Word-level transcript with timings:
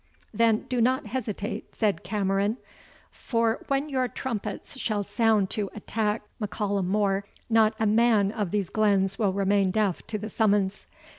"Then 0.33 0.61
do 0.67 0.81
not 0.81 1.05
hesitate," 1.05 1.75
said 1.75 2.01
Cameron; 2.03 2.57
"for 3.11 3.59
when 3.67 3.87
your 3.87 4.07
trumpets 4.07 4.79
shall 4.79 5.03
sound 5.03 5.51
to 5.51 5.69
attack 5.75 6.23
M'Callum 6.39 6.87
More, 6.87 7.25
not 7.51 7.75
a 7.79 7.85
man 7.85 8.31
of 8.31 8.49
these 8.49 8.71
glens 8.71 9.19
will 9.19 9.31
remain 9.33 9.69
deaf 9.69 10.01
to 10.07 10.17
the 10.17 10.31
summons. 10.31 10.87